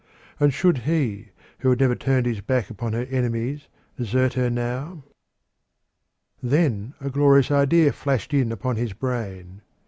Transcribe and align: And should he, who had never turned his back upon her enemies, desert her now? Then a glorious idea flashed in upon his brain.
And 0.39 0.51
should 0.51 0.79
he, 0.89 1.29
who 1.59 1.69
had 1.69 1.79
never 1.79 1.93
turned 1.93 2.25
his 2.25 2.41
back 2.41 2.71
upon 2.71 2.93
her 2.93 3.03
enemies, 3.11 3.67
desert 3.95 4.33
her 4.33 4.49
now? 4.49 5.03
Then 6.41 6.95
a 6.99 7.11
glorious 7.11 7.51
idea 7.51 7.93
flashed 7.93 8.33
in 8.33 8.51
upon 8.51 8.77
his 8.77 8.93
brain. 8.93 9.61